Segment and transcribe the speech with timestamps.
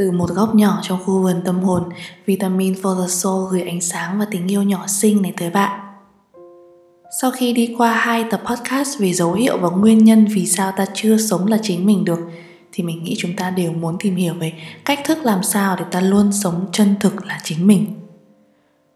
[0.00, 1.82] Từ một góc nhỏ trong khu vườn tâm hồn,
[2.26, 5.80] Vitamin for the Soul gửi ánh sáng và tình yêu nhỏ xinh này tới bạn.
[7.20, 10.72] Sau khi đi qua hai tập podcast về dấu hiệu và nguyên nhân vì sao
[10.76, 12.18] ta chưa sống là chính mình được,
[12.72, 14.52] thì mình nghĩ chúng ta đều muốn tìm hiểu về
[14.84, 17.86] cách thức làm sao để ta luôn sống chân thực là chính mình.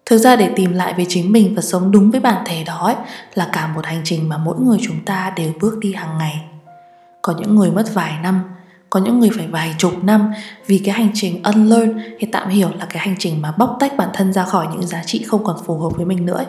[0.06, 2.78] Thực ra để tìm lại về chính mình và sống đúng với bản thể đó
[2.78, 2.96] ấy,
[3.34, 6.44] là cả một hành trình mà mỗi người chúng ta đều bước đi hàng ngày.
[7.22, 8.40] Có những người mất vài năm,
[8.94, 10.32] có những người phải vài chục năm
[10.66, 13.96] vì cái hành trình unlearn thì tạm hiểu là cái hành trình mà bóc tách
[13.96, 16.44] bản thân ra khỏi những giá trị không còn phù hợp với mình nữa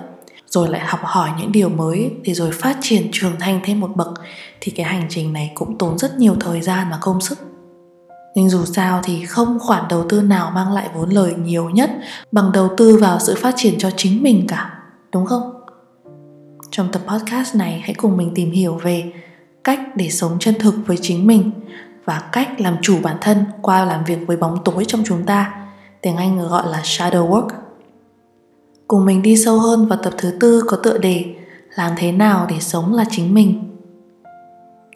[0.56, 3.96] rồi lại học hỏi những điều mới thì rồi phát triển trưởng thành thêm một
[3.96, 4.08] bậc,
[4.62, 7.38] thì cái hành trình này cũng tốn rất nhiều thời gian và công sức.
[8.36, 11.92] Nhưng dù sao thì không khoản đầu tư nào mang lại vốn lời nhiều nhất
[12.32, 14.80] bằng đầu tư vào sự phát triển cho chính mình cả,
[15.12, 15.54] đúng không?
[16.72, 19.14] Trong tập podcast này, hãy cùng mình tìm hiểu về
[19.64, 21.52] cách để sống chân thực với chính mình
[22.06, 25.54] và cách làm chủ bản thân qua làm việc với bóng tối trong chúng ta.
[26.02, 27.48] Tiếng anh gọi là shadow work.
[28.88, 31.26] Cùng mình đi sâu hơn vào tập thứ tư có tựa đề
[31.76, 33.72] làm thế nào để sống là chính mình.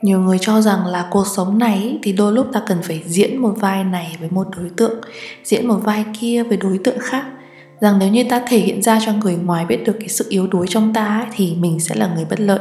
[0.02, 3.38] Nhiều người cho rằng là cuộc sống này thì đôi lúc ta cần phải diễn
[3.38, 5.02] một vai này với một đối tượng,
[5.44, 7.26] diễn một vai kia với đối tượng khác.
[7.80, 10.48] Rằng nếu như ta thể hiện ra cho người ngoài biết được cái sự yếu
[10.48, 12.60] đuối trong ta thì mình sẽ là người bất lợi.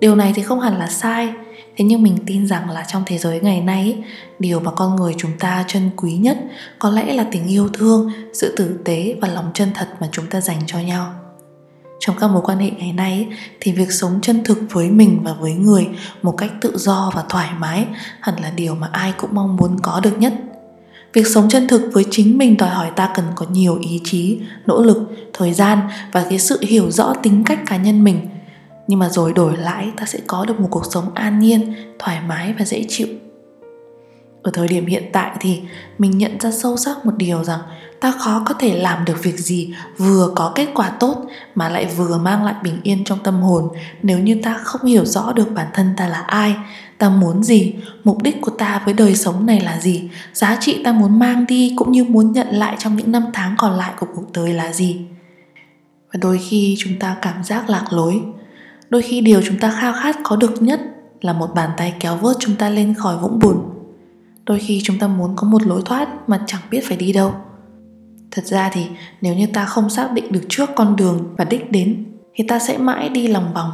[0.00, 1.32] Điều này thì không hẳn là sai
[1.76, 4.04] thế nhưng mình tin rằng là trong thế giới ngày nay
[4.38, 6.38] điều mà con người chúng ta trân quý nhất
[6.78, 10.26] có lẽ là tình yêu thương, sự tử tế và lòng chân thật mà chúng
[10.26, 11.14] ta dành cho nhau.
[12.00, 13.28] Trong các mối quan hệ ngày nay
[13.60, 15.88] thì việc sống chân thực với mình và với người
[16.22, 17.86] một cách tự do và thoải mái
[18.20, 20.32] hẳn là điều mà ai cũng mong muốn có được nhất.
[21.12, 24.40] Việc sống chân thực với chính mình đòi hỏi ta cần có nhiều ý chí,
[24.66, 24.98] nỗ lực,
[25.32, 25.78] thời gian
[26.12, 28.20] và cái sự hiểu rõ tính cách cá nhân mình
[28.86, 32.20] nhưng mà rồi đổi lại, ta sẽ có được một cuộc sống an nhiên, thoải
[32.28, 33.08] mái và dễ chịu.
[34.42, 35.60] Ở thời điểm hiện tại thì
[35.98, 37.60] mình nhận ra sâu sắc một điều rằng
[38.00, 41.86] ta khó có thể làm được việc gì vừa có kết quả tốt mà lại
[41.96, 43.68] vừa mang lại bình yên trong tâm hồn.
[44.02, 46.56] Nếu như ta không hiểu rõ được bản thân ta là ai,
[46.98, 47.74] ta muốn gì,
[48.04, 51.46] mục đích của ta với đời sống này là gì, giá trị ta muốn mang
[51.46, 54.52] đi cũng như muốn nhận lại trong những năm tháng còn lại của cuộc đời
[54.52, 55.00] là gì.
[56.12, 58.20] Và đôi khi chúng ta cảm giác lạc lối
[58.88, 60.80] đôi khi điều chúng ta khao khát có được nhất
[61.20, 63.56] là một bàn tay kéo vớt chúng ta lên khỏi vũng bùn.
[64.44, 67.34] Đôi khi chúng ta muốn có một lối thoát mà chẳng biết phải đi đâu.
[68.30, 68.86] Thật ra thì,
[69.20, 72.58] nếu như ta không xác định được trước con đường và đích đến, thì ta
[72.58, 73.70] sẽ mãi đi lòng vòng.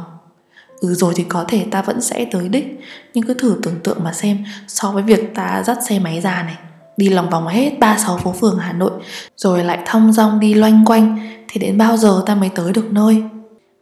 [0.79, 2.79] Ừ rồi thì có thể ta vẫn sẽ tới đích,
[3.13, 6.43] nhưng cứ thử tưởng tượng mà xem, so với việc ta dắt xe máy ra
[6.43, 6.57] này,
[6.97, 8.91] đi lòng vòng hết ba sáu phố phường Hà Nội,
[9.37, 12.93] rồi lại thong dong đi loanh quanh, thì đến bao giờ ta mới tới được
[12.93, 13.23] nơi?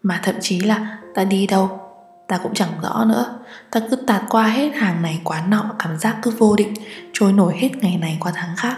[0.03, 1.79] Mà thậm chí là ta đi đâu
[2.27, 3.39] ta cũng chẳng rõ nữa.
[3.71, 6.73] Ta cứ tạt qua hết hàng này quán nọ cảm giác cứ vô định
[7.13, 8.77] trôi nổi hết ngày này qua tháng khác.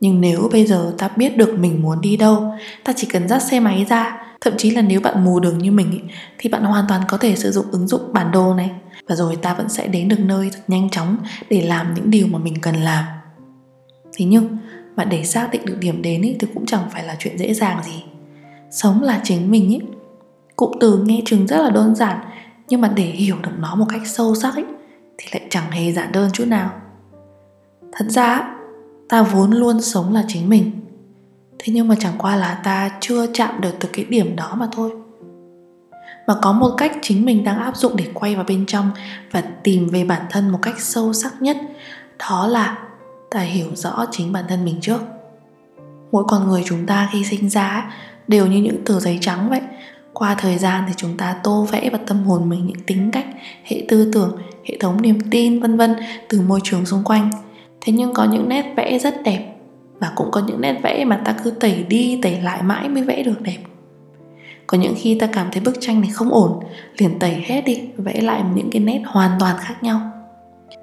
[0.00, 2.54] Nhưng nếu bây giờ ta biết được mình muốn đi đâu
[2.84, 4.20] ta chỉ cần dắt xe máy ra.
[4.40, 6.00] Thậm chí là nếu bạn mù đường như mình ý,
[6.38, 8.70] thì bạn hoàn toàn có thể sử dụng ứng dụng bản đồ này.
[9.08, 11.16] Và rồi ta vẫn sẽ đến được nơi thật nhanh chóng
[11.50, 13.04] để làm những điều mà mình cần làm.
[14.16, 14.56] Thế nhưng
[14.96, 17.54] mà để xác định được điểm đến ý, thì cũng chẳng phải là chuyện dễ
[17.54, 18.04] dàng gì.
[18.70, 19.78] Sống là chính mình ý
[20.56, 22.18] cụm từ nghe chừng rất là đơn giản,
[22.68, 24.64] nhưng mà để hiểu được nó một cách sâu sắc ấy,
[25.18, 26.70] thì lại chẳng hề giản đơn chút nào.
[27.92, 28.54] Thật ra,
[29.08, 30.70] ta vốn luôn sống là chính mình.
[31.58, 34.68] Thế nhưng mà chẳng qua là ta chưa chạm được từ cái điểm đó mà
[34.72, 34.92] thôi.
[36.26, 38.90] Mà có một cách chính mình đang áp dụng để quay vào bên trong
[39.30, 41.56] và tìm về bản thân một cách sâu sắc nhất,
[42.18, 42.78] đó là
[43.30, 45.00] ta hiểu rõ chính bản thân mình trước.
[46.12, 47.92] Mỗi con người chúng ta khi sinh ra
[48.28, 49.60] đều như những tờ giấy trắng vậy
[50.14, 53.26] qua thời gian thì chúng ta tô vẽ vào tâm hồn mình những tính cách
[53.64, 55.94] hệ tư tưởng hệ thống niềm tin vân vân
[56.28, 57.30] từ môi trường xung quanh.
[57.80, 59.54] Thế nhưng có những nét vẽ rất đẹp
[60.00, 63.02] và cũng có những nét vẽ mà ta cứ tẩy đi tẩy lại mãi mới
[63.02, 63.58] vẽ được đẹp.
[64.66, 66.60] Có những khi ta cảm thấy bức tranh này không ổn
[66.98, 70.00] liền tẩy hết đi vẽ lại những cái nét hoàn toàn khác nhau.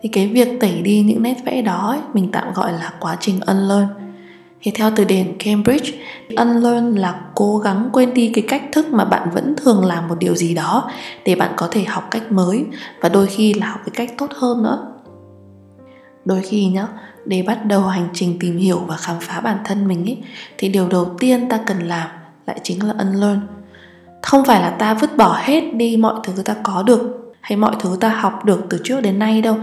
[0.02, 3.18] Thì cái việc tẩy đi những nét vẽ đó ấy, mình tạm gọi là quá
[3.20, 3.88] trình unlearn
[4.62, 5.92] thì theo từ điển Cambridge,
[6.38, 10.16] unlearn là cố gắng quên đi cái cách thức mà bạn vẫn thường làm một
[10.20, 10.92] điều gì đó
[11.26, 12.66] để bạn có thể học cách mới
[13.02, 14.88] và đôi khi là học cái cách tốt hơn nữa.
[16.26, 16.88] Đôi khi nhá,
[17.26, 20.18] để bắt đầu hành trình tìm hiểu và khám phá bản thân mình ấy
[20.58, 22.10] thì điều đầu tiên ta cần làm
[22.48, 23.40] lại chính là unlearn.
[24.22, 27.76] Không phải là ta vứt bỏ hết đi mọi thứ ta có được hay mọi
[27.80, 29.58] thứ ta học được từ trước đến nay đâu.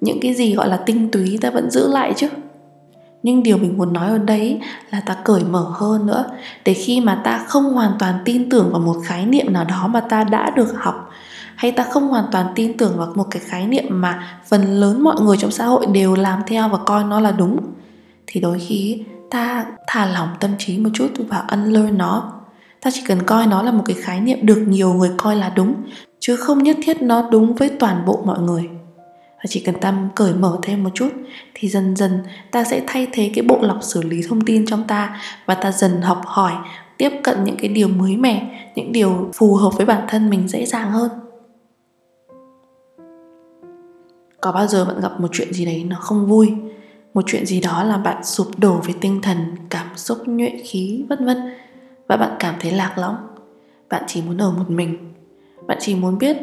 [0.00, 2.28] Những cái gì gọi là tinh túy ta vẫn giữ lại chứ
[3.26, 6.24] nhưng điều mình muốn nói ở đây là ta cởi mở hơn nữa.
[6.64, 9.86] Để khi mà ta không hoàn toàn tin tưởng vào một khái niệm nào đó
[9.86, 11.10] mà ta đã được học,
[11.56, 15.02] hay ta không hoàn toàn tin tưởng vào một cái khái niệm mà phần lớn
[15.04, 17.60] mọi người trong xã hội đều làm theo và coi nó là đúng,
[18.26, 22.32] thì đôi khi ta thả lỏng tâm trí một chút và unlearn nó.
[22.82, 25.48] Ta chỉ cần coi nó là một cái khái niệm được nhiều người coi là
[25.48, 25.74] đúng,
[26.20, 28.68] chứ không nhất thiết nó đúng với toàn bộ mọi người
[29.46, 31.08] và chỉ cần ta cởi mở thêm một chút,
[31.54, 32.18] thì dần dần
[32.50, 35.20] ta sẽ thay thế cái bộ lọc xử lý thông tin trong ta.
[35.46, 36.52] Và ta dần học hỏi,
[36.98, 40.48] tiếp cận những cái điều mới mẻ, những điều phù hợp với bản thân mình
[40.48, 41.10] dễ dàng hơn.
[44.40, 46.52] Có bao giờ bạn gặp một chuyện gì đấy nó không vui?
[47.14, 49.38] Một chuyện gì đó làm bạn sụp đổ về tinh thần,
[49.70, 51.38] cảm xúc, nhuệ khí, vân vân.
[52.08, 53.16] Và bạn cảm thấy lạc lõng.
[53.88, 55.14] Bạn chỉ muốn ở một mình.
[55.66, 56.36] Bạn chỉ muốn biết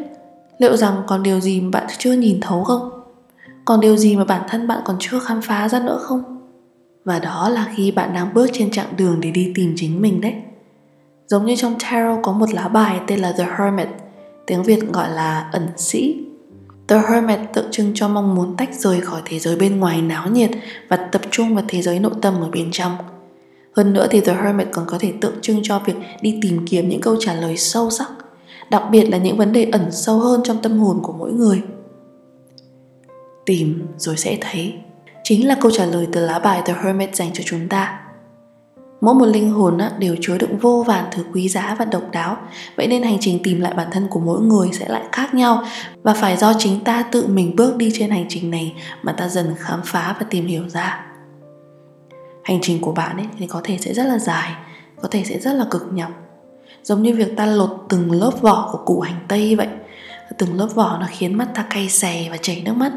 [0.58, 2.93] liệu rằng còn điều gì bạn chưa nhìn thấu không?
[3.64, 6.22] Còn điều gì mà bản thân bạn còn chưa khám phá ra nữa không
[7.04, 10.20] và đó là khi bạn đang bước trên chặng đường để đi tìm chính mình
[10.20, 10.34] đấy
[11.26, 13.88] giống như trong tarot có một lá bài tên là the hermit
[14.46, 16.24] tiếng việt gọi là ẩn sĩ
[16.88, 20.28] The Hermit tượng trưng cho mong muốn tách rời khỏi thế giới bên ngoài náo
[20.28, 20.50] nhiệt
[20.88, 22.96] và tập trung vào thế giới nội tâm ở bên trong.
[23.72, 26.88] Hơn nữa thì The Hermit còn có thể tượng trưng cho việc đi tìm kiếm
[26.88, 28.10] những câu trả lời sâu sắc,
[28.70, 31.62] đặc biệt là những vấn đề ẩn sâu hơn trong tâm hồn của mỗi người.
[33.46, 34.74] Tìm rồi sẽ thấy.
[35.24, 38.00] Chính là câu trả lời từ lá bài The Hermit dành cho chúng ta.
[39.00, 42.36] Mỗi một linh hồn đều chứa đựng vô vàn thứ quý giá và độc đáo.
[42.76, 45.64] Vậy nên hành trình tìm lại bản thân của mỗi người sẽ lại khác nhau.
[46.02, 49.28] Và phải do chính ta tự mình bước đi trên hành trình này Mà ta
[49.28, 51.06] dần khám phá và tìm hiểu ra.
[52.44, 54.52] Hành trình của bạn ấy thì có thể sẽ rất là dài,
[55.02, 56.10] Có thể sẽ rất là cực nhọc.
[56.82, 59.68] Giống như việc ta lột từng lớp vỏ của củ hành tây vậy.
[60.38, 62.92] Từng lớp vỏ nó khiến mắt ta cay xè và chảy nước mắt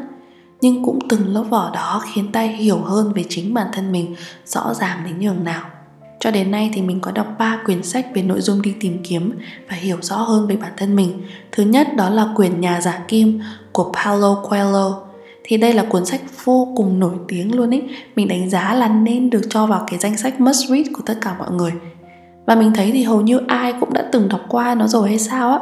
[0.60, 4.14] nhưng cũng từng lớp vỏ đó khiến ta hiểu hơn về chính bản thân mình,
[4.44, 5.62] rõ ràng đến nhường nào
[6.20, 8.98] cho đến nay thì mình có đọc 3 quyển sách về nội dung đi tìm
[9.04, 9.38] kiếm
[9.70, 11.22] và hiểu rõ hơn về bản thân mình.
[11.52, 13.40] Thứ nhất đó là quyển Nhà giả kim
[13.72, 15.00] của Paulo Coelho.
[15.44, 17.88] Thì đây là cuốn sách vô cùng nổi tiếng luôn ấy.
[18.16, 21.18] Mình đánh giá là nên được cho vào cái danh sách must read của tất
[21.20, 21.72] cả mọi người.
[22.46, 25.18] Và mình thấy thì hầu như ai cũng đã từng đọc qua nó rồi hay
[25.18, 25.58] sao á.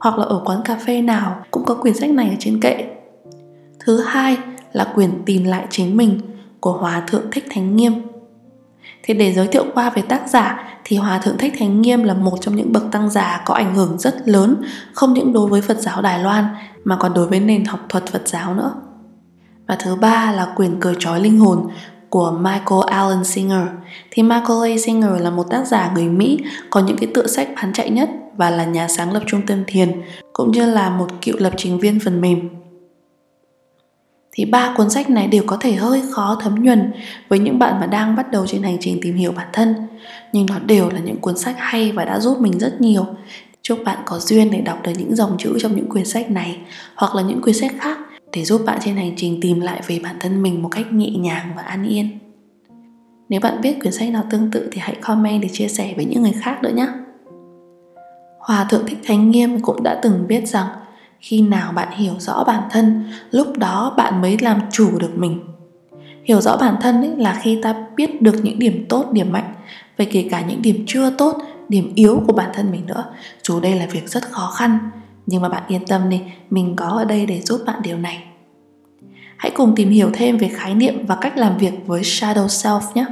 [0.00, 2.95] Hoặc là ở quán cà phê nào cũng có quyển sách này ở trên kệ.
[3.86, 4.38] Thứ hai
[4.72, 6.20] là quyển Tìm lại chính mình
[6.60, 7.92] của Hòa thượng Thích Thánh Nghiêm
[9.02, 12.14] thì để giới thiệu qua về tác giả thì Hòa Thượng Thích Thánh Nghiêm là
[12.14, 14.56] một trong những bậc tăng giả có ảnh hưởng rất lớn,
[14.92, 16.44] không những đối với Phật giáo Đài Loan
[16.84, 18.72] mà còn đối với nền học thuật Phật giáo nữa.
[19.66, 21.68] Và thứ ba là quyền cờ trói linh hồn
[22.10, 23.66] của Michael Allen Singer.
[24.10, 24.78] Thì Michael A.
[24.84, 26.38] Singer là một tác giả người Mỹ
[26.70, 29.64] có những cái tựa sách bán chạy nhất và là nhà sáng lập trung tâm
[29.66, 30.02] thiền,
[30.32, 32.48] cũng như là một cựu lập trình viên phần mềm
[34.36, 36.92] thì ba cuốn sách này đều có thể hơi khó thấm nhuần
[37.28, 39.74] với những bạn mà đang bắt đầu trên hành trình tìm hiểu bản thân.
[40.32, 43.06] Nhưng nó đều là những cuốn sách hay và đã giúp mình rất nhiều.
[43.62, 46.58] Chúc bạn có duyên để đọc được những dòng chữ trong những quyển sách này,
[46.94, 47.98] hoặc là những quyển sách khác
[48.32, 51.10] để giúp bạn trên hành trình tìm lại về bản thân mình một cách nhẹ
[51.10, 52.18] nhàng và an yên.
[53.28, 56.04] Nếu bạn biết quyển sách nào tương tự thì hãy comment để chia sẻ với
[56.04, 56.88] những người khác nữa nhé.
[58.38, 60.66] Hòa Thượng Thích Thánh Nghiêm cũng đã từng biết rằng
[61.26, 65.40] khi nào bạn hiểu rõ bản thân, lúc đó bạn mới làm chủ được mình.
[66.24, 69.54] Hiểu rõ bản thân ấy là khi ta biết được những điểm tốt, điểm mạnh,
[69.98, 71.36] và kể cả những điểm chưa tốt,
[71.68, 73.04] điểm yếu của bản thân mình nữa.
[73.42, 74.78] Dù đây là việc rất khó khăn,
[75.26, 76.20] nhưng mà bạn yên tâm đi,
[76.50, 78.22] mình có ở đây để giúp bạn điều này.
[79.36, 82.80] Hãy cùng tìm hiểu thêm về khái niệm và cách làm việc với shadow self
[82.94, 83.06] nhé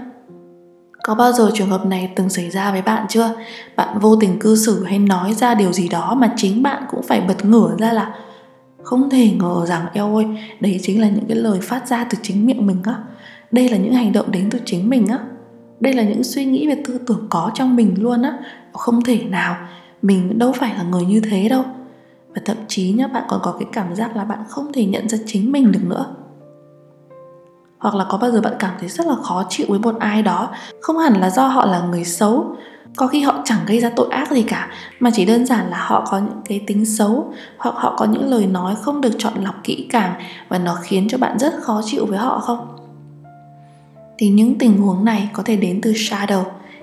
[1.07, 3.31] có bao giờ trường hợp này từng xảy ra với bạn chưa?
[3.77, 7.03] Bạn vô tình cư xử hay nói ra điều gì đó mà chính bạn cũng
[7.03, 8.15] phải bật ngửa ra là,
[8.83, 10.27] không thể ngờ rằng eo ơi,
[10.61, 12.95] đấy chính là những cái lời phát ra từ chính miệng mình á.
[13.51, 15.19] Đây là những hành động đến từ chính mình á.
[15.81, 18.39] Đây là những suy nghĩ về tư tưởng có trong mình luôn á.
[18.73, 19.57] Không thể nào,
[20.03, 21.65] mình đâu phải là người như thế đâu.
[22.35, 25.09] Và thậm chí nhá, bạn còn có cái cảm giác là bạn không thể nhận
[25.09, 26.07] ra chính mình được nữa
[27.85, 30.23] hoặc là có bao giờ bạn cảm thấy rất là khó chịu với một ai
[30.23, 30.49] đó,
[30.81, 32.57] không hẳn là do họ là người xấu.
[32.97, 34.69] Có khi họ chẳng gây ra tội ác gì cả,
[35.01, 38.31] mà chỉ đơn giản là họ có những cái tính xấu, hoặc họ có những
[38.31, 40.13] lời nói không được chọn lọc kỹ càng
[40.49, 42.77] và nó khiến cho bạn rất khó chịu với họ không?
[44.19, 46.43] Thì những tình huống này có thể đến từ shadow,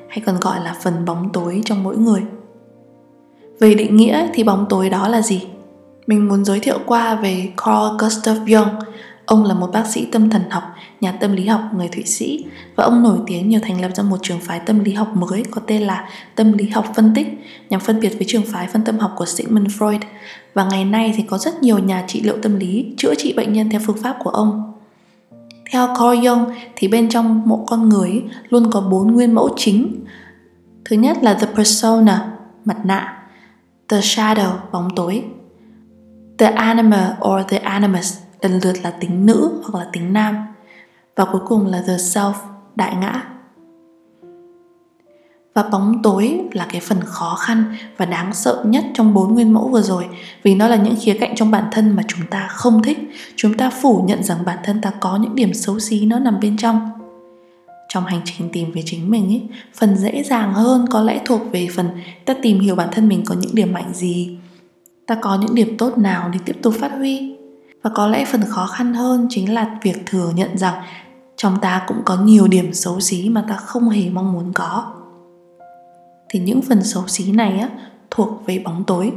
[0.09, 2.23] hay còn gọi là phần bóng tối trong mỗi người.
[3.59, 5.47] Về định nghĩa thì bóng tối đó là gì?
[6.07, 8.79] Mình muốn giới thiệu qua về Carl Gustav Jung
[9.25, 10.63] Ông là một bác sĩ tâm thần học,
[11.01, 14.03] nhà tâm lý học người Thụy Sĩ và ông nổi tiếng nhờ thành lập ra
[14.03, 17.27] một trường phái tâm lý học mới có tên là tâm lý học phân tích
[17.69, 19.99] nhằm phân biệt với trường phái phân tâm học của Sigmund Freud.
[20.53, 23.53] Và ngày nay thì có rất nhiều nhà trị liệu tâm lý chữa trị bệnh
[23.53, 24.73] nhân theo phương pháp của ông.
[25.71, 30.05] Theo Carl Jung thì bên trong mỗi con người luôn có bốn nguyên mẫu chính.
[30.85, 32.31] Thứ nhất là the persona,
[32.65, 33.23] mặt nạ,
[33.89, 35.23] the shadow, bóng tối,
[36.37, 40.35] the anima or the animus lần lượt là tính nữ hoặc là tính nam.
[41.15, 42.33] Và cuối cùng là the self,
[42.75, 43.23] đại ngã.
[45.53, 49.53] Và bóng tối là cái phần khó khăn và đáng sợ nhất trong bốn nguyên
[49.53, 50.05] mẫu vừa rồi,
[50.43, 52.97] vì nó là những khía cạnh trong bản thân mà chúng ta không thích.
[53.35, 56.39] Chúng ta phủ nhận rằng bản thân ta có những điểm xấu xí nó nằm
[56.39, 56.89] bên trong.
[57.89, 59.41] Trong hành trình tìm về chính mình ấy
[59.75, 61.89] phần dễ dàng hơn có lẽ thuộc về phần
[62.25, 64.37] ta tìm hiểu bản thân mình có những điểm mạnh gì,
[65.07, 67.35] ta có những điểm tốt nào để tiếp tục phát huy
[67.81, 70.83] và có lẽ phần khó khăn hơn chính là việc thừa nhận rằng
[71.35, 74.93] trong ta cũng có nhiều điểm xấu xí mà ta không hề mong muốn có.
[76.29, 77.69] Thì những phần xấu xí này á,
[78.11, 79.11] thuộc về bóng tối.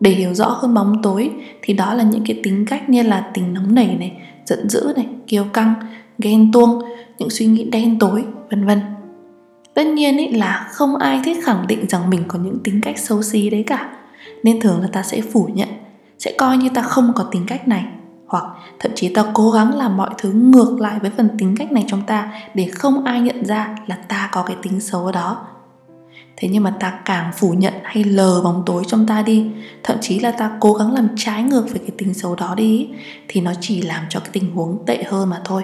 [0.00, 1.30] Để hiểu rõ hơn bóng tối
[1.62, 4.12] thì đó là những cái tính cách như là tính nóng nảy này,
[4.46, 5.74] giận dữ này, kiêu căng,
[6.18, 6.82] ghen tuông,
[7.18, 8.80] những suy nghĩ đen tối, vân vân.
[9.74, 12.98] Tất nhiên ý là không ai thích khẳng định rằng mình có những tính cách
[12.98, 13.90] xấu xí đấy cả.
[14.42, 15.68] Nên thường là ta sẽ phủ nhận
[16.18, 17.84] sẽ coi như ta không có tính cách này.
[18.26, 18.44] Hoặc
[18.78, 21.84] thậm chí ta cố gắng làm mọi thứ ngược lại với phần tính cách này
[21.88, 25.46] trong ta để không ai nhận ra là ta có cái tính xấu đó.
[26.36, 29.46] Thế nhưng mà ta càng phủ nhận hay lờ bóng tối trong ta đi,
[29.82, 32.88] thậm chí là ta cố gắng làm trái ngược với cái tính xấu đó đi,
[33.28, 35.62] thì nó chỉ làm cho cái tình huống tệ hơn mà thôi.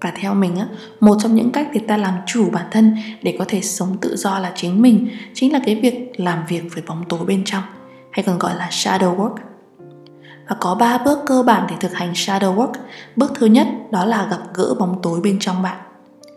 [0.00, 0.66] Và theo mình á,
[1.00, 4.16] một trong những cách để ta làm chủ bản thân để có thể sống tự
[4.16, 7.62] do là chính mình, chính là cái việc làm việc với bóng tối bên trong,
[8.10, 9.34] hay còn gọi là shadow work
[10.52, 12.72] và có ba bước cơ bản để thực hành shadow work.
[13.16, 15.78] Bước thứ nhất đó là gặp gỡ bóng tối bên trong bạn.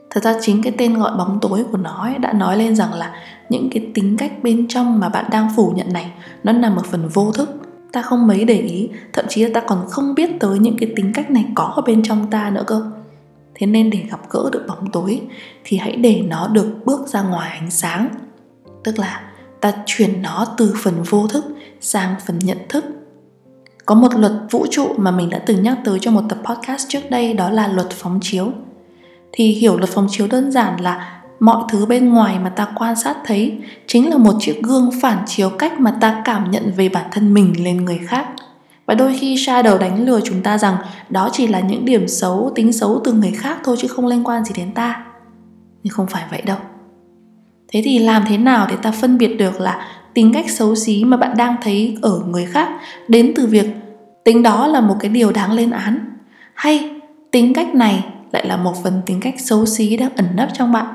[0.10, 2.94] Thật ra chính cái tên gọi bóng tối của nó ấy đã nói lên rằng
[2.94, 3.14] là
[3.50, 6.12] những cái tính cách bên trong mà bạn đang phủ nhận này,
[6.44, 7.50] nó nằm ở phần vô thức.
[7.92, 10.94] Ta không mấy để ý, thậm chí là ta còn không biết tới những cái
[10.96, 12.92] tính cách này có ở bên trong ta nữa cơ.
[13.56, 15.22] Thế nên để gặp gỡ được bóng tối
[15.64, 18.10] thì hãy để nó được bước ra ngoài ánh sáng.
[18.84, 19.22] Tức là
[19.62, 21.46] ta chuyển nó từ phần vô thức
[21.82, 22.86] sang phần nhận thức
[23.86, 26.90] có một luật vũ trụ mà mình đã từng nhắc tới trong một tập podcast
[26.90, 28.52] trước đây, đó là luật phóng chiếu.
[29.32, 32.96] Thì hiểu luật phóng chiếu đơn giản là mọi thứ bên ngoài mà ta quan
[32.96, 36.90] sát thấy chính là một chiếc gương phản chiếu cách mà ta cảm nhận về
[36.90, 38.28] bản thân mình lên người khác.
[38.86, 40.78] Và đôi khi shadow đánh lừa chúng ta rằng
[41.10, 44.24] đó chỉ là những điểm xấu, tính xấu từ người khác thôi chứ không liên
[44.24, 45.06] quan gì đến ta.
[45.84, 46.58] Nhưng không phải vậy đâu.
[47.68, 51.04] Thế thì làm thế nào để ta phân biệt được là tính cách xấu xí
[51.04, 52.70] mà bạn đang thấy ở người khác,
[53.08, 53.66] đến từ việc
[54.24, 56.00] tính đó là một cái điều đáng lên án.
[56.54, 56.92] Hay
[57.32, 60.72] tính cách này lại là một phần tính cách xấu xí đang ẩn nấp trong
[60.72, 60.86] bạn?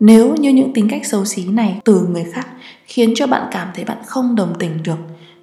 [0.00, 2.48] Nếu như những tính cách xấu xí này từ người khác
[2.84, 4.98] khiến cho bạn cảm thấy bạn không đồng tình được,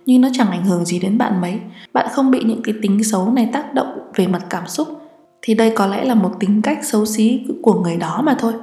[0.05, 1.59] nhưng nó chẳng ảnh hưởng gì đến bạn mấy,
[1.93, 4.87] bạn không bị những cái tính xấu này tác động về mặt cảm xúc,
[5.41, 8.53] thì đây có lẽ là một tính cách xấu xí của người đó mà thôi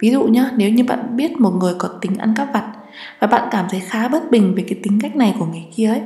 [0.00, 2.72] ví dụ nhé nếu như bạn biết một người có tính ăn cắp vặt
[3.20, 5.88] và bạn cảm thấy khá bất bình về cái tính cách này của người kia
[5.88, 6.00] ấy,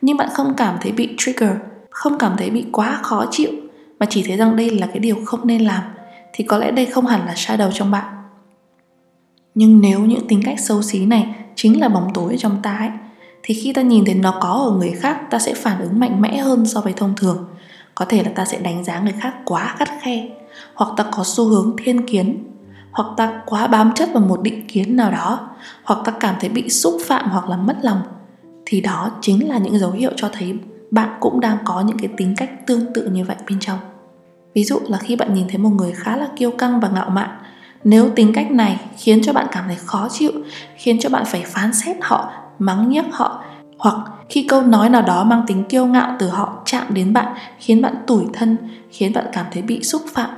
[0.00, 1.50] nhưng bạn không cảm thấy bị trigger,
[1.90, 3.50] không cảm thấy bị quá khó chịu,
[3.98, 5.82] mà chỉ thấy rằng đây là cái điều không nên làm,
[6.32, 8.14] thì có lẽ đây không hẳn là shadow trong bạn.
[9.54, 12.90] Nhưng nếu những tính cách xấu xí này chính là bóng tối trong ta ấy,
[13.42, 16.20] thì khi ta nhìn thấy nó có ở người khác, ta sẽ phản ứng mạnh
[16.20, 17.48] mẽ hơn so với thông thường.
[17.94, 20.28] Có thể là ta sẽ đánh giá người khác quá khắt khe,
[20.74, 22.49] hoặc ta có xu hướng thiên kiến
[22.92, 25.48] hoặc ta quá bám chất vào một định kiến nào đó,
[25.84, 28.02] hoặc ta cảm thấy bị xúc phạm hoặc là mất lòng,
[28.66, 30.54] thì đó chính là những dấu hiệu cho thấy
[30.90, 33.78] bạn cũng đang có những cái tính cách tương tự như vậy bên trong.
[34.54, 37.10] Ví dụ là khi bạn nhìn thấy một người khá là kiêu căng và ngạo
[37.10, 37.30] mạn,
[37.84, 40.32] nếu tính cách này khiến cho bạn cảm thấy khó chịu,
[40.76, 43.44] khiến cho bạn phải phán xét họ, mắng nhiếc họ,
[43.78, 43.96] hoặc
[44.28, 47.82] khi câu nói nào đó mang tính kiêu ngạo từ họ chạm đến bạn, khiến
[47.82, 48.56] bạn tủi thân,
[48.90, 50.30] khiến bạn cảm thấy bị xúc phạm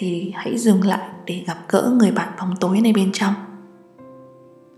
[0.00, 3.34] thì hãy dừng lại để gặp gỡ người bạn bóng tối này bên trong.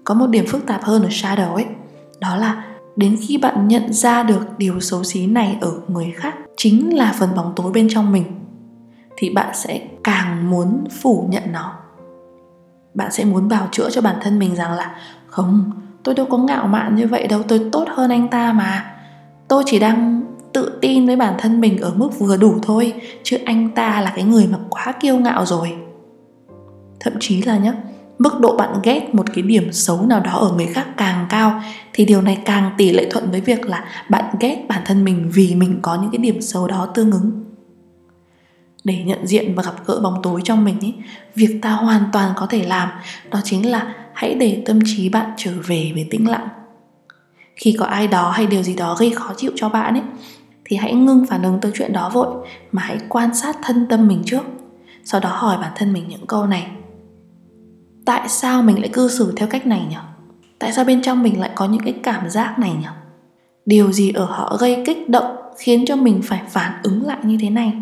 [0.05, 1.67] Có một điểm phức tạp hơn ở shadow ấy,
[2.21, 2.65] đó là
[2.97, 7.15] đến khi bạn nhận ra được điều xấu xí này ở người khác chính là
[7.19, 8.25] phần bóng tối bên trong mình,
[9.17, 11.75] thì bạn sẽ càng muốn phủ nhận nó.
[12.95, 14.97] Bạn sẽ muốn bào chữa cho bản thân mình rằng là,
[15.27, 15.71] không,
[16.03, 18.95] tôi đâu có ngạo mạn như vậy đâu, tôi tốt hơn anh ta mà.
[19.49, 20.20] Tôi chỉ đang
[20.53, 22.93] tự tin với bản thân mình ở mức vừa đủ thôi,
[23.23, 25.73] chứ anh ta là cái người mà quá kiêu ngạo rồi.
[27.01, 27.73] Thậm chí là nhá,
[28.19, 31.63] mức độ bạn ghét một cái điểm xấu nào đó ở người khác càng cao,
[31.93, 35.31] thì điều này càng tỷ lệ thuận với việc là bạn ghét bản thân mình
[35.35, 37.45] vì mình có những cái điểm xấu đó tương ứng.
[38.85, 40.95] Để nhận diện và gặp gỡ bóng tối trong mình ấy
[41.35, 42.89] việc ta hoàn toàn có thể làm,
[43.31, 46.49] đó chính là hãy để tâm trí bạn trở về với tĩnh lặng.
[47.57, 50.03] Khi có ai đó hay điều gì đó gây khó chịu cho bạn ấy
[50.71, 54.09] thì hãy ngưng phản ứng tới chuyện đó vội, mà hãy quan sát thân tâm
[54.09, 54.43] mình trước.
[55.05, 56.67] Sau đó hỏi bản thân mình những câu này.
[58.05, 59.97] Tại sao mình lại cư xử theo cách này nhỉ?
[60.59, 62.87] Tại sao bên trong mình lại có những cái cảm giác này nhỉ?
[63.67, 67.37] Điều gì ở họ gây kích động khiến cho mình phải phản ứng lại như
[67.41, 67.73] thế này?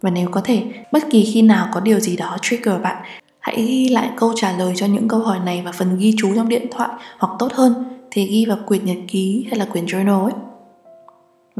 [0.00, 3.04] Và nếu có thể, bất kỳ khi nào có điều gì đó trigger bạn,
[3.38, 6.34] hãy ghi lại câu trả lời cho những câu hỏi này vào phần ghi chú
[6.34, 7.74] trong điện thoại hoặc tốt hơn,
[8.10, 10.32] thì ghi vào quyển nhật ký hay là quyển journal ấy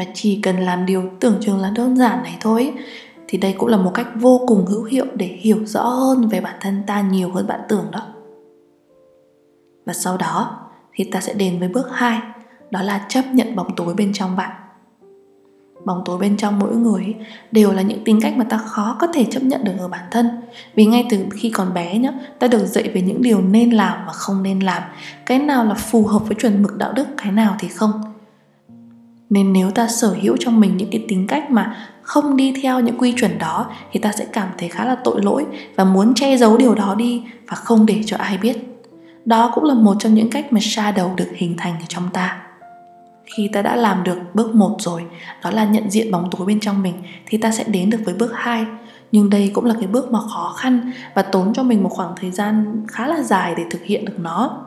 [0.01, 2.73] mà chỉ cần làm điều tưởng chừng là đơn giản này thôi.
[3.29, 6.41] Thì đây cũng là một cách vô cùng hữu hiệu để hiểu rõ hơn về
[6.41, 8.01] bản thân ta nhiều hơn bạn tưởng đó.
[9.87, 10.61] Và sau đó
[10.93, 12.21] thì ta sẽ đến với bước 2
[12.71, 14.51] đó là chấp nhận bóng tối bên trong bạn.
[15.85, 17.15] Bóng tối bên trong mỗi người
[17.53, 20.05] đều là những tính cách mà ta khó có thể chấp nhận được ở bản
[20.11, 20.29] thân.
[20.75, 24.07] Vì ngay từ khi còn bé nhá, ta được dạy về những điều nên làm
[24.07, 24.83] và không nên làm.
[25.27, 27.93] Cái nào là phù hợp với chuẩn mực đạo đức, cái nào thì không
[29.31, 32.81] nên nếu ta sở hữu trong mình những cái tính cách mà không đi theo
[32.81, 35.47] những quy chuẩn đó, thì ta sẽ cảm thấy khá là tội lỗi
[35.77, 38.57] và muốn che giấu điều đó đi và không để cho ai biết.
[39.25, 42.43] Đó cũng là một trong những cách mà shadow được hình thành ở trong ta.
[43.25, 45.05] Khi ta đã làm được bước 1 rồi,
[45.43, 46.95] đó là nhận diện bóng tối bên trong mình,
[47.27, 48.67] thì ta sẽ đến được với bước 2
[49.13, 52.13] nhưng đây cũng là cái bước mà khó khăn và tốn cho mình một khoảng
[52.21, 54.67] thời gian khá là dài để thực hiện được nó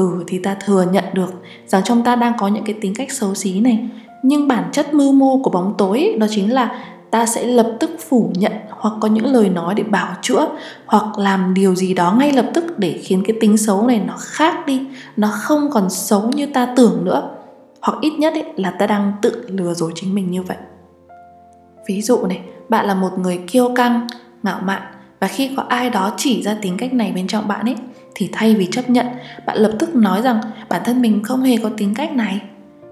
[0.00, 1.34] ừ thì ta thừa nhận được
[1.66, 3.88] rằng trong ta đang có những cái tính cách xấu xí này.
[4.22, 7.90] Nhưng bản chất mưu mô của bóng tối đó chính là ta sẽ lập tức
[8.08, 10.48] phủ nhận hoặc có những lời nói để bảo chữa
[10.86, 14.14] hoặc làm điều gì đó ngay lập tức để khiến cái tính xấu này nó
[14.18, 14.86] khác đi.
[15.16, 17.30] Nó không còn xấu như ta tưởng nữa.
[17.82, 20.56] Hoặc ít nhất ấy, là ta đang tự lừa dối chính mình như vậy.
[21.88, 24.06] Ví dụ này bạn là một người kiêu căng
[24.42, 24.82] ngạo mạn
[25.20, 27.76] và khi có ai đó chỉ ra tính cách này bên trong bạn ấy
[28.14, 29.06] thì thay vì chấp nhận,
[29.46, 32.40] bạn lập tức nói rằng bản thân mình không hề có tính cách này.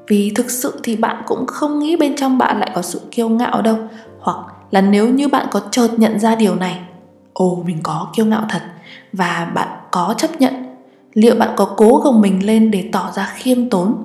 [0.09, 3.29] Vì thực sự thì bạn cũng không nghĩ bên trong bạn lại có sự kiêu
[3.29, 3.77] ngạo đâu,
[4.21, 4.39] hoặc
[4.71, 6.79] là nếu như bạn có chợt nhận ra điều này,
[7.33, 8.63] ồ, mình có kiêu ngạo thật
[9.13, 10.55] và bạn có chấp nhận,
[11.15, 14.05] liệu bạn có cố gồng mình lên để tỏ ra khiêm tốn?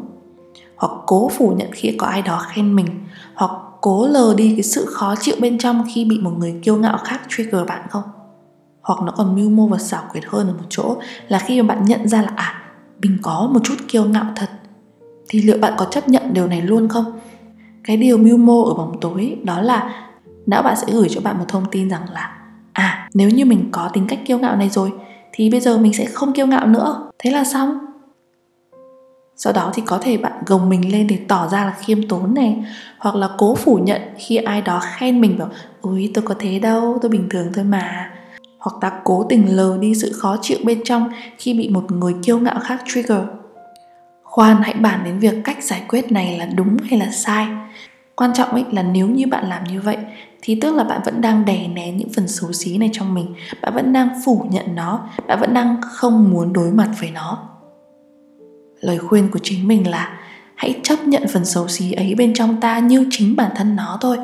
[0.75, 2.87] Hoặc cố phủ nhận khi có ai đó khen mình,
[3.35, 3.51] hoặc
[3.81, 6.97] cố lờ đi cái sự khó chịu bên trong khi bị một người kiêu ngạo
[7.03, 8.03] khác trigger bạn không?
[8.83, 11.75] Hoặc nó còn mưu mô và xảo quyệt hơn ở một chỗ là khi mà
[11.75, 12.61] bạn nhận ra là à
[13.01, 14.49] mình có một chút kiêu ngạo thật,
[15.29, 17.19] thì liệu bạn có chấp nhận điều này luôn không?
[17.83, 20.09] Cái điều mưu mô ở bóng tối đó là,
[20.45, 22.37] não bạn sẽ gửi cho bạn một thông tin rằng là
[22.73, 24.93] à nếu như mình có tính cách kiêu ngạo này rồi,
[25.31, 27.11] thì bây giờ mình sẽ không kiêu ngạo nữa.
[27.19, 27.77] Thế là xong.
[29.35, 32.33] Sau đó thì có thể bạn gồng mình lên để tỏ ra là khiêm tốn
[32.33, 32.65] này,
[32.97, 35.49] hoặc là cố phủ nhận khi ai đó khen mình bảo
[35.81, 38.11] ui tôi có thế đâu, tôi bình thường thôi mà
[38.63, 42.13] hoặc ta cố tình lờ đi sự khó chịu bên trong khi bị một người
[42.23, 43.21] kiêu ngạo khác trigger.
[44.23, 47.47] Khoan, hãy bàn đến việc cách giải quyết này là đúng hay là sai.
[48.15, 49.97] Quan trọng ấy là nếu như bạn làm như vậy,
[50.41, 53.33] thì tức là bạn vẫn đang đè nén những phần xấu xí này trong mình.
[53.61, 57.49] Bạn vẫn đang phủ nhận nó, bạn vẫn đang không muốn đối mặt với nó.
[58.79, 60.19] Lời khuyên của chính mình là,
[60.55, 63.97] hãy chấp nhận phần xấu xí ấy bên trong ta như chính bản thân nó
[64.01, 64.17] thôi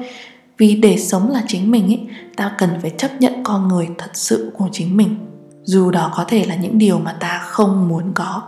[0.60, 4.10] vì để sống là chính mình ấy ta cần phải chấp nhận con người thật
[4.14, 5.16] sự của chính mình,
[5.64, 8.42] dù đó có thể là những điều mà ta không muốn có.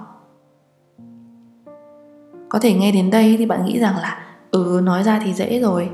[2.49, 4.17] Có thể nghe đến đây thì bạn nghĩ rằng là
[4.51, 5.89] ừ nói ra thì dễ rồi.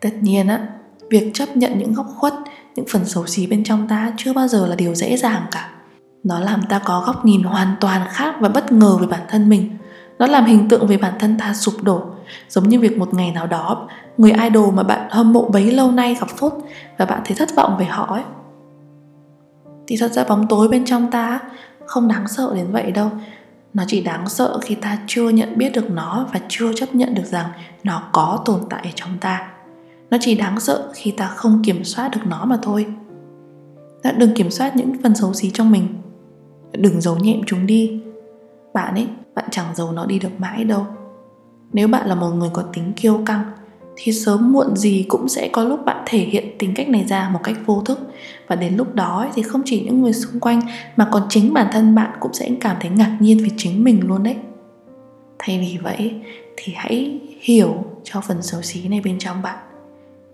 [0.00, 0.66] Tất nhiên á,
[1.10, 2.34] việc chấp nhận những góc khuất,
[2.74, 5.70] những phần xấu xí bên trong ta chưa bao giờ là điều dễ dàng cả.
[6.24, 9.48] Nó làm ta có góc nhìn hoàn toàn khác và bất ngờ về bản thân
[9.48, 9.70] mình
[10.18, 12.02] nó làm hình tượng về bản thân ta sụp đổ.
[12.48, 15.90] Giống như việc một ngày nào đó, người idol mà bạn hâm mộ bấy lâu
[15.90, 16.52] nay gặp phốt
[16.98, 18.22] và bạn thấy thất vọng về họ ấy.
[19.86, 21.40] Thì thật ra bóng tối bên trong ta
[21.86, 23.10] không đáng sợ đến vậy đâu.
[23.74, 27.14] Nó chỉ đáng sợ khi ta chưa nhận biết được nó và chưa chấp nhận
[27.14, 27.46] được rằng
[27.84, 29.48] nó có tồn tại ở trong ta.
[30.10, 32.86] Nó chỉ đáng sợ khi ta không kiểm soát được nó mà thôi.
[34.02, 35.88] Ta đừng kiểm soát những phần xấu xí trong mình.
[36.72, 38.02] Đừng giấu nhẹm chúng đi.
[38.74, 40.86] Bạn ấy bạn chẳng giấu nó đi được mãi đâu.
[41.72, 43.44] Nếu bạn là một người có tính kiêu căng,
[43.96, 47.28] thì sớm muộn gì cũng sẽ có lúc bạn thể hiện tính cách này ra
[47.32, 47.98] một cách vô thức.
[48.46, 50.60] Và đến lúc đó thì không chỉ những người xung quanh,
[50.96, 54.00] mà còn chính bản thân bạn cũng sẽ cảm thấy ngạc nhiên về chính mình
[54.06, 54.36] luôn đấy.
[55.38, 56.14] Thay vì vậy,
[56.56, 59.58] thì hãy hiểu cho phần xấu xí này bên trong bạn.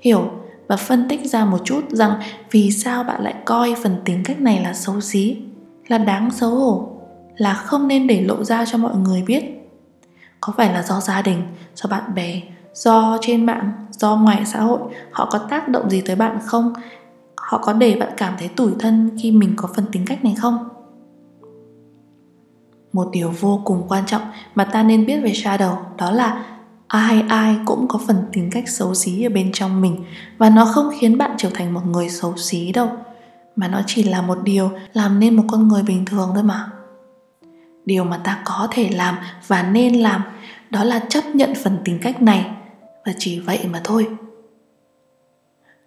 [0.00, 0.30] Hiểu
[0.68, 4.40] và phân tích ra một chút rằng vì sao bạn lại coi phần tính cách
[4.40, 5.36] này là xấu xí,
[5.88, 6.91] là đáng xấu hổ
[7.36, 9.44] là không nên để lộ ra cho mọi người biết.
[10.40, 11.42] Có phải là do gia đình,
[11.74, 12.40] do bạn bè,
[12.74, 16.72] do trên mạng, do ngoài xã hội, họ có tác động gì tới bạn không?
[17.36, 20.34] Họ có để bạn cảm thấy tủi thân khi mình có phần tính cách này
[20.38, 20.68] không?
[22.92, 24.22] Một điều vô cùng quan trọng
[24.54, 26.44] mà ta nên biết về shadow đó là
[26.86, 30.04] ai ai cũng có phần tính cách xấu xí ở bên trong mình
[30.38, 32.88] và nó không khiến bạn trở thành một người xấu xí đâu,
[33.56, 36.70] mà nó chỉ là một điều làm nên một con người bình thường thôi mà
[37.84, 39.16] điều mà ta có thể làm
[39.46, 40.22] và nên làm,
[40.70, 42.46] đó là chấp nhận phần tính cách này.
[43.04, 44.08] Và chỉ vậy mà thôi.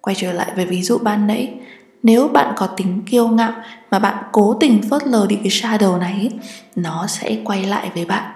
[0.00, 1.54] Quay trở lại với ví dụ ban nãy,
[2.02, 3.52] nếu bạn có tính kiêu ngạo
[3.90, 6.30] mà bạn cố tình phớt lờ đi cái shadow này,
[6.76, 8.32] nó sẽ quay lại với bạn.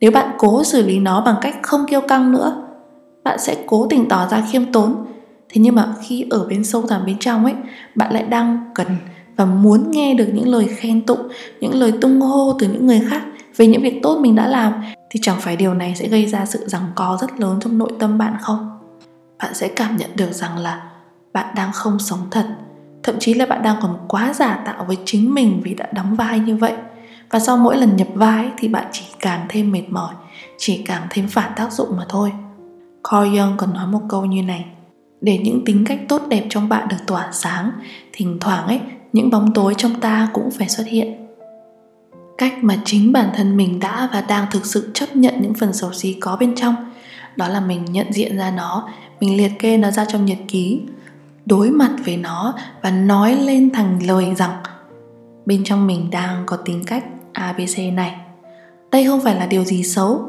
[0.00, 2.66] Nếu bạn cố xử lý nó bằng cách không kiêu căng nữa,
[3.24, 5.06] bạn sẽ cố tình tỏ ra khiêm tốn.
[5.48, 7.54] Thế nhưng mà khi ở bên sâu thẳm bên trong ấy,
[7.94, 8.86] bạn lại đang cần
[9.40, 11.28] và muốn nghe được những lời khen tụng,
[11.60, 13.22] những lời tung hô từ những người khác
[13.56, 14.72] về những việc tốt mình đã làm,
[15.10, 17.92] thì chẳng phải điều này sẽ gây ra sự giằng co rất lớn trong nội
[17.98, 18.78] tâm bạn không?
[19.38, 20.90] Bạn sẽ cảm nhận được rằng là
[21.32, 22.46] bạn đang không sống thật.
[23.02, 26.14] Thậm chí là bạn đang còn quá giả tạo với chính mình vì đã đóng
[26.14, 26.72] vai như vậy.
[27.30, 30.14] Và sau mỗi lần nhập vai thì bạn chỉ càng thêm mệt mỏi,
[30.58, 32.32] chỉ càng thêm phản tác dụng mà thôi.
[33.10, 34.64] Carl Jung còn nói một câu như này,
[35.20, 37.70] để những tính cách tốt đẹp trong bạn được tỏa sáng,
[38.12, 38.80] thỉnh thoảng ấy
[39.12, 41.26] những bóng tối trong ta cũng phải xuất hiện.
[42.38, 45.72] Cách mà chính bản thân mình đã và đang thực sự chấp nhận những phần
[45.72, 46.74] xấu xí có bên trong,
[47.36, 48.88] đó là mình nhận diện ra nó,
[49.20, 50.80] mình liệt kê nó ra trong nhật ký,
[51.46, 54.62] đối mặt với nó và nói lên thành lời rằng,
[55.46, 58.16] bên trong mình đang có tính cách abc này.
[58.90, 60.28] Đây không phải là điều gì xấu,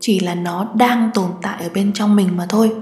[0.00, 2.72] chỉ là nó đang tồn tại ở bên trong mình mà thôi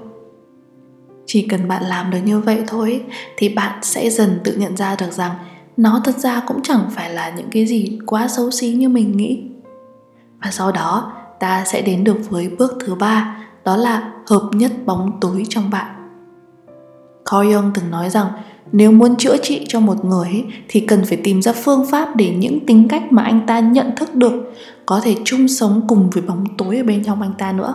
[1.29, 3.03] chỉ cần bạn làm được như vậy thôi,
[3.37, 5.31] thì bạn sẽ dần tự nhận ra được rằng
[5.77, 9.17] nó thật ra cũng chẳng phải là những cái gì quá xấu xí như mình
[9.17, 9.43] nghĩ.
[10.43, 14.73] Và sau đó, ta sẽ đến được với bước thứ ba, đó là hợp nhất
[14.87, 16.11] bóng tối trong bạn.
[17.31, 18.27] Carl Jung từng nói rằng,
[18.73, 22.35] nếu muốn chữa trị cho một người thì cần phải tìm ra phương pháp để
[22.39, 24.55] những tính cách mà anh ta nhận thức được
[24.87, 27.75] có thể chung sống cùng với bóng tối ở bên trong anh ta nữa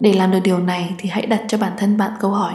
[0.00, 2.54] để làm được điều này thì hãy đặt cho bản thân bạn câu hỏi,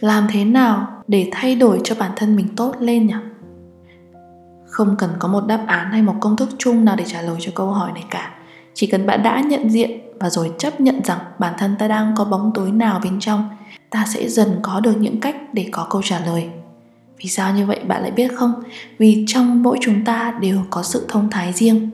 [0.00, 3.14] làm thế nào để thay đổi cho bản thân mình tốt lên nhỉ?
[4.66, 7.36] Không cần có một đáp án hay một công thức chung nào để trả lời
[7.40, 8.34] cho câu hỏi này cả.
[8.74, 12.14] Chỉ cần bạn đã nhận diện và rồi chấp nhận rằng bản thân ta đang
[12.16, 13.48] có bóng tối nào bên trong,
[13.90, 16.48] ta sẽ dần có được những cách để có câu trả lời.
[17.18, 18.62] Vì sao như vậy bạn lại biết không?
[18.98, 21.90] Vì trong mỗi chúng ta đều có sự thông thái riêng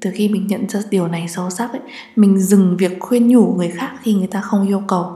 [0.00, 1.80] từ khi mình nhận ra điều này sâu sắc ấy,
[2.16, 5.06] mình dừng việc khuyên nhủ người khác khi người ta không yêu cầu.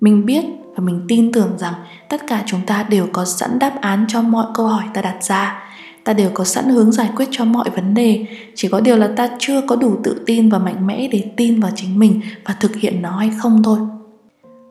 [0.00, 0.44] Mình biết
[0.76, 1.74] và mình tin tưởng rằng
[2.08, 5.24] tất cả chúng ta đều có sẵn đáp án cho mọi câu hỏi ta đặt
[5.24, 5.62] ra.
[6.04, 8.26] Ta đều có sẵn hướng giải quyết cho mọi vấn đề.
[8.54, 11.60] Chỉ có điều là ta chưa có đủ tự tin và mạnh mẽ để tin
[11.60, 13.78] vào chính mình và thực hiện nó hay không thôi.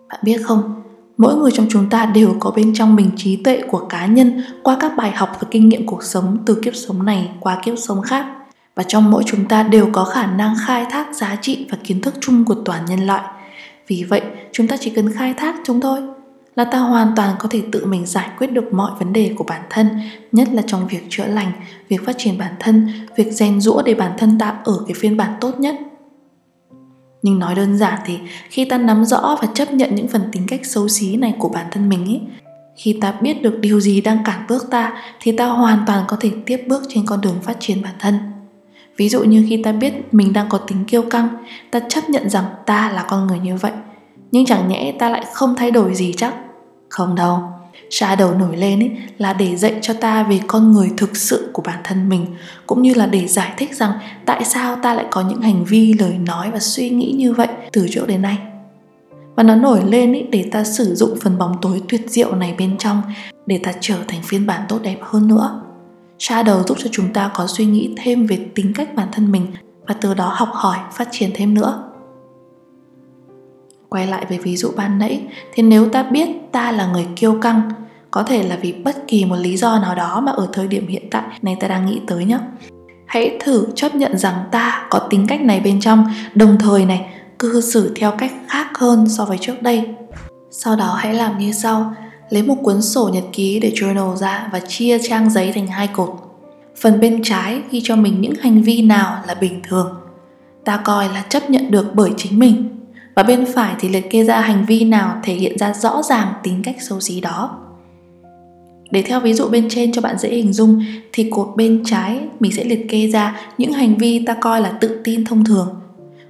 [0.09, 0.81] Bạn biết không,
[1.17, 4.41] mỗi người trong chúng ta đều có bên trong mình trí tuệ của cá nhân
[4.63, 7.77] qua các bài học và kinh nghiệm cuộc sống từ kiếp sống này qua kiếp
[7.77, 8.25] sống khác
[8.79, 12.01] và trong mỗi chúng ta đều có khả năng khai thác giá trị và kiến
[12.01, 13.23] thức chung của toàn nhân loại.
[13.87, 15.99] Vì vậy, chúng ta chỉ cần khai thác chúng thôi,
[16.55, 19.43] là ta hoàn toàn có thể tự mình giải quyết được mọi vấn đề của
[19.43, 19.87] bản thân,
[20.31, 21.51] nhất là trong việc chữa lành,
[21.89, 25.17] việc phát triển bản thân, việc rèn rũa để bản thân ta ở cái phiên
[25.17, 25.75] bản tốt nhất.
[27.21, 28.17] Nhưng nói đơn giản thì,
[28.49, 31.49] khi ta nắm rõ và chấp nhận những phần tính cách xấu xí này của
[31.49, 32.19] bản thân mình ý,
[32.75, 36.17] khi ta biết được điều gì đang cản bước ta, thì ta hoàn toàn có
[36.19, 38.38] thể tiếp bước trên con đường phát triển bản thân
[38.99, 41.29] ví dụ như khi ta biết mình đang có tính kiêu căng
[41.71, 43.71] ta chấp nhận rằng ta là con người như vậy
[44.31, 46.35] nhưng chẳng nhẽ ta lại không thay đổi gì chắc?
[46.89, 47.39] Không đâu.
[47.89, 51.62] Shadow nổi lên ấy là để dạy cho ta về con người thực sự của
[51.62, 52.25] bản thân mình
[52.67, 53.91] cũng như là để giải thích rằng
[54.25, 57.47] tại sao ta lại có những hành vi lời nói và suy nghĩ như vậy
[57.71, 58.38] từ trước đến nay.
[59.35, 62.55] Và nó nổi lên ý, để ta sử dụng phần bóng tối tuyệt diệu này
[62.57, 63.01] bên trong
[63.45, 65.62] để ta trở thành phiên bản tốt đẹp hơn nữa
[66.19, 69.47] shadow giúp cho chúng ta có suy nghĩ thêm về tính cách bản thân mình
[69.88, 71.84] và từ đó học hỏi, phát triển thêm nữa.
[73.89, 77.39] Quay lại về ví dụ ban nãy, thì nếu ta biết ta là người kiêu
[77.41, 77.69] căng,
[78.12, 80.88] có thể là vì bất kỳ một lý do nào đó mà ở thời điểm
[80.88, 82.39] hiện tại này ta đang nghĩ tới nhé
[83.10, 86.05] hãy thử chấp nhận rằng ta có tính cách này bên trong,
[86.36, 89.89] đồng thời này, cư xử theo cách khác hơn so với trước đây.
[90.51, 91.93] Sau đó hãy làm như sau
[92.29, 95.87] lấy một cuốn sổ nhật ký để journal ra và chia trang giấy thành hai
[95.87, 96.09] cột.
[96.81, 99.95] Phần bên trái ghi cho mình những hành vi nào là bình thường.
[100.65, 102.69] Ta coi là chấp nhận được bởi chính mình.
[103.15, 106.33] Và bên phải thì liệt kê ra hành vi nào thể hiện ra rõ ràng
[106.43, 107.59] tính cách xấu xí đó.
[108.91, 112.19] Để theo ví dụ bên trên cho bạn dễ hình dung, thì cột bên trái
[112.39, 115.75] mình sẽ liệt kê ra những hành vi ta coi là tự tin thông thường.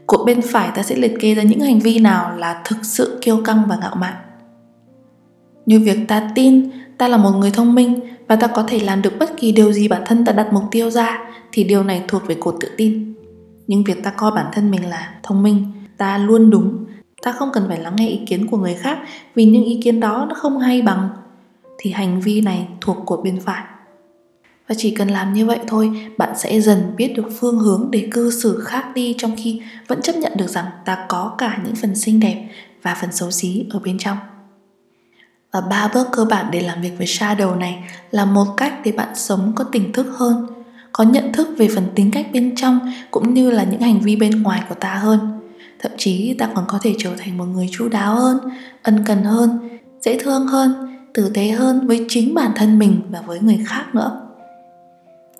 [0.07, 3.19] Cột bên phải ta sẽ liệt kê ra những hành vi nào là thực sự
[3.21, 4.15] kiêu căng và ngạo mạn
[5.69, 9.01] như việc ta tin, ta là một người thông minh và ta có thể làm
[9.01, 11.19] được bất kỳ điều gì bản thân ta đặt mục tiêu ra,
[11.51, 13.13] thì điều này thuộc về cột tự tin.
[13.67, 15.65] Nhưng việc ta coi bản thân mình là thông minh,
[15.97, 16.86] ta luôn đúng.
[17.21, 18.99] Ta không cần phải lắng nghe ý kiến của người khác
[19.36, 21.10] vì những ý kiến đó nó không hay bằng,
[21.77, 23.63] thì hành vi này thuộc cột bên phải.
[24.67, 28.08] Và chỉ cần làm như vậy thôi, bạn sẽ dần biết được phương hướng để
[28.12, 31.75] cư xử khác đi trong khi vẫn chấp nhận được rằng ta có cả những
[31.75, 32.49] phần xinh đẹp
[32.82, 34.17] và phần xấu xí ở bên trong
[35.51, 38.91] và ba bước cơ bản để làm việc với shadow này là một cách để
[38.91, 40.47] bạn sống có tỉnh thức hơn,
[40.91, 44.15] có nhận thức về phần tính cách bên trong cũng như là những hành vi
[44.15, 45.19] bên ngoài của ta hơn.
[45.79, 48.39] Thậm chí, ta còn có thể trở thành một người chu đáo hơn,
[48.83, 53.21] ân cần hơn, dễ thương hơn, tử tế hơn với chính bản thân mình và
[53.21, 54.21] với người khác nữa.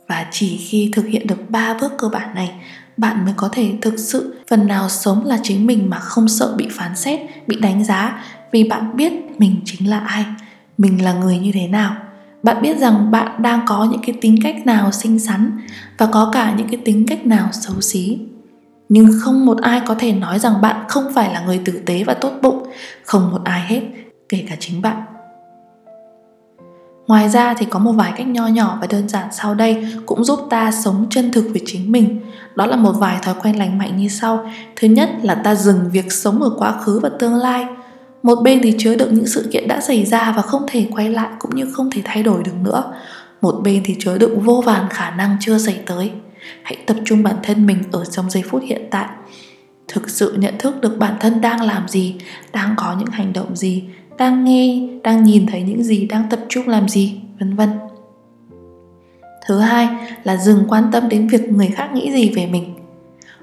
[0.08, 2.52] Và chỉ khi thực hiện được ba bước cơ bản này,
[2.98, 6.54] bạn mới có thể thực sự phần nào sống là chính mình mà không sợ
[6.58, 10.26] bị phán xét, bị đánh giá vì bạn biết mình chính là ai,
[10.78, 11.96] mình là người như thế nào.
[12.44, 15.52] Bạn biết rằng bạn đang có những cái tính cách nào xinh xắn
[15.98, 18.18] và có cả những cái tính cách nào xấu xí.
[18.90, 22.04] Nhưng không một ai có thể nói rằng bạn không phải là người tử tế
[22.04, 22.64] và tốt bụng.
[23.04, 23.82] Không một ai hết,
[24.30, 25.04] kể cả chính bạn.
[27.08, 30.24] Ngoài ra thì có một vài cách nho nhỏ và đơn giản sau đây cũng
[30.24, 32.20] giúp ta sống chân thực với chính mình.
[32.56, 34.52] Đó là một vài thói quen lành mạnh như sau.
[34.76, 37.66] Thứ nhất là ta dừng việc sống ở quá khứ và tương lai
[38.24, 41.10] một bên thì chứa đựng những sự kiện đã xảy ra và không thể quay
[41.10, 42.94] lại cũng như không thể thay đổi được nữa.
[43.42, 46.12] Một bên thì chứa đựng vô vàn khả năng chưa xảy tới.
[46.64, 49.08] Hãy tập trung bản thân mình ở trong giây phút hiện tại.
[49.88, 52.16] Thực sự nhận thức được bản thân đang làm gì,
[52.54, 53.84] đang có những hành động gì,
[54.18, 57.70] đang nghe, đang nhìn thấy những gì, đang tập trung làm gì, vân vân.
[59.48, 59.88] Thứ hai
[60.24, 62.79] là dừng quan tâm đến việc người khác nghĩ gì về mình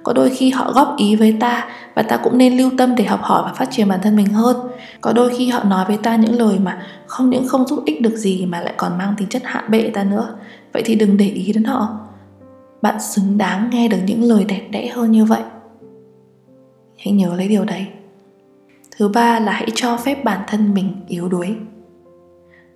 [0.07, 3.05] có đôi khi họ góp ý với ta và ta cũng nên lưu tâm để
[3.05, 4.57] học hỏi và phát triển bản thân mình hơn.
[5.01, 8.03] Có đôi khi họ nói với ta những lời mà không những không giúp ích
[8.03, 10.35] được gì mà lại còn mang tính chất hạ bệ ta nữa.
[10.73, 11.99] Vậy thì đừng để ý đến họ.
[12.83, 15.43] Bạn xứng đáng nghe được những lời đẹp đẽ hơn như vậy.
[16.99, 17.87] Hãy nhớ lấy điều đấy.
[18.97, 21.57] Thứ ba là hãy cho phép bản thân mình yếu đuối.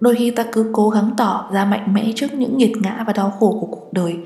[0.01, 3.13] Đôi khi ta cứ cố gắng tỏ ra mạnh mẽ trước những nghiệt ngã và
[3.13, 4.17] đau khổ của cuộc đời.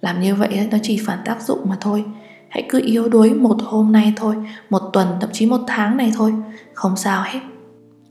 [0.00, 2.04] Làm như vậy nó chỉ phản tác dụng mà thôi
[2.52, 4.36] hãy cứ yếu đuối một hôm nay thôi,
[4.70, 6.34] một tuần, thậm chí một tháng này thôi.
[6.74, 7.40] Không sao hết.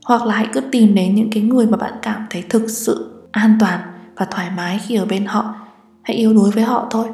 [0.06, 3.22] Hoặc là hãy cứ tìm đến những cái người mà bạn cảm thấy thực sự
[3.32, 3.80] an toàn
[4.16, 5.54] và thoải mái khi ở bên họ.
[6.02, 7.06] Hãy yếu đuối với họ thôi.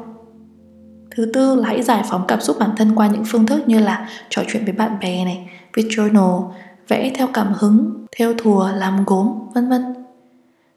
[1.15, 3.79] Thứ tư là hãy giải phóng cảm xúc bản thân qua những phương thức như
[3.79, 6.49] là trò chuyện với bạn bè này, viết journal,
[6.87, 9.81] vẽ theo cảm hứng, theo thùa, làm gốm, vân vân.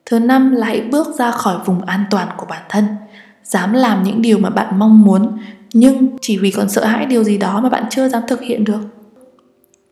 [0.07, 2.85] Thứ năm là hãy bước ra khỏi vùng an toàn của bản thân.
[3.45, 5.39] Dám làm những điều mà bạn mong muốn
[5.73, 8.65] nhưng chỉ vì còn sợ hãi điều gì đó mà bạn chưa dám thực hiện
[8.65, 8.81] được.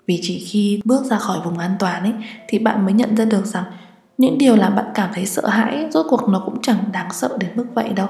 [0.07, 2.13] Vì chỉ khi bước ra khỏi vùng an toàn ấy,
[2.49, 3.65] thì bạn mới nhận ra được rằng
[4.19, 7.37] những điều làm bạn cảm thấy sợ hãi, rốt cuộc nó cũng chẳng đáng sợ
[7.41, 8.09] đến mức vậy đâu.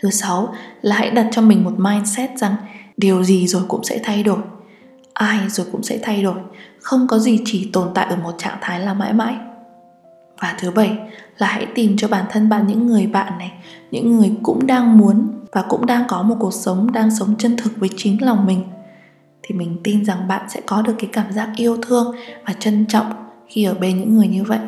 [0.00, 2.56] Thứ sáu là hãy đặt cho mình một mindset rằng
[2.96, 4.38] điều gì rồi cũng sẽ thay đổi,
[5.12, 6.38] ai rồi cũng sẽ thay đổi,
[6.80, 9.34] không có gì chỉ tồn tại ở một trạng thái là mãi mãi.
[10.40, 10.98] Và thứ bảy
[11.38, 13.52] là hãy tìm cho bản thân bạn những người bạn này,
[13.90, 17.56] những người cũng đang muốn và cũng đang có một cuộc sống, đang sống chân
[17.56, 18.64] thực với chính lòng mình,
[19.42, 22.86] thì mình tin rằng bạn sẽ có được cái cảm giác yêu thương và trân
[22.86, 23.12] trọng
[23.46, 24.58] khi ở bên những người như vậy.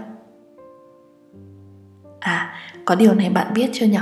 [2.20, 3.98] À có điều này bạn biết chưa nhỉ?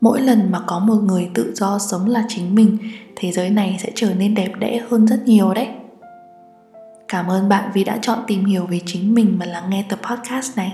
[0.00, 2.78] Mỗi lần mà có một người tự do sống là chính mình,
[3.16, 5.68] thế giới này sẽ trở nên đẹp đẽ hơn rất nhiều đấy.
[7.08, 9.98] Cảm ơn bạn vì đã chọn tìm hiểu về chính mình mà lắng nghe tập
[10.02, 10.72] podcast này.